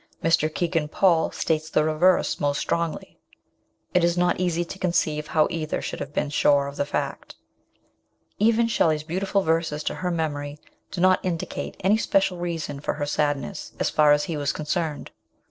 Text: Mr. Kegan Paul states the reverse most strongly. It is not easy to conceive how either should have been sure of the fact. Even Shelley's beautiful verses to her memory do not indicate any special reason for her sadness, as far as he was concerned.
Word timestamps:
Mr. 0.23 0.51
Kegan 0.51 0.87
Paul 0.87 1.29
states 1.29 1.69
the 1.69 1.83
reverse 1.83 2.39
most 2.39 2.57
strongly. 2.57 3.19
It 3.93 4.03
is 4.03 4.17
not 4.17 4.39
easy 4.39 4.65
to 4.65 4.79
conceive 4.79 5.27
how 5.27 5.45
either 5.51 5.79
should 5.79 5.99
have 5.99 6.11
been 6.11 6.31
sure 6.31 6.65
of 6.65 6.75
the 6.75 6.87
fact. 6.87 7.35
Even 8.39 8.67
Shelley's 8.67 9.03
beautiful 9.03 9.43
verses 9.43 9.83
to 9.83 9.93
her 10.01 10.09
memory 10.09 10.57
do 10.89 11.01
not 11.01 11.23
indicate 11.23 11.77
any 11.81 11.97
special 11.97 12.39
reason 12.39 12.79
for 12.79 12.95
her 12.95 13.05
sadness, 13.05 13.73
as 13.79 13.91
far 13.91 14.11
as 14.11 14.23
he 14.23 14.35
was 14.35 14.51
concerned. 14.51 15.11